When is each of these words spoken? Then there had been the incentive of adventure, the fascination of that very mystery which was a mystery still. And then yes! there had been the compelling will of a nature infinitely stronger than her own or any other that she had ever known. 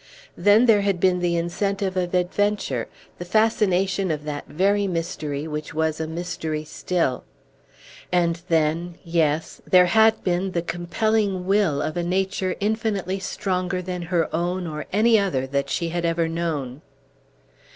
Then 0.35 0.65
there 0.65 0.81
had 0.81 0.99
been 0.99 1.19
the 1.19 1.35
incentive 1.37 1.95
of 1.95 2.15
adventure, 2.15 2.87
the 3.19 3.23
fascination 3.23 4.09
of 4.09 4.23
that 4.23 4.47
very 4.47 4.87
mystery 4.87 5.47
which 5.47 5.75
was 5.75 5.99
a 5.99 6.07
mystery 6.07 6.63
still. 6.63 7.23
And 8.11 8.41
then 8.49 8.95
yes! 9.03 9.61
there 9.69 9.85
had 9.85 10.23
been 10.23 10.53
the 10.53 10.63
compelling 10.63 11.45
will 11.45 11.83
of 11.83 11.97
a 11.97 12.03
nature 12.03 12.55
infinitely 12.59 13.19
stronger 13.19 13.79
than 13.79 14.01
her 14.01 14.27
own 14.35 14.65
or 14.65 14.87
any 14.91 15.19
other 15.19 15.45
that 15.45 15.69
she 15.69 15.89
had 15.89 16.03
ever 16.03 16.27
known. 16.27 16.81